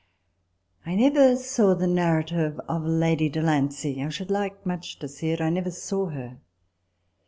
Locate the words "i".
0.83-0.95, 4.03-4.09, 5.45-5.51